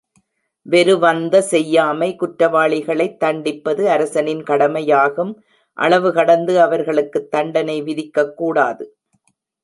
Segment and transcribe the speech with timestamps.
[0.65, 5.33] வெருவந்த செய்யாமை குற்றவாளிகளைத் தண்டிப்பது அரசனின் கடமை யாகும்
[5.77, 8.97] அளவுகடந்து அவர்களுக்கு தண்டனை விதிக்கக் கூடாது.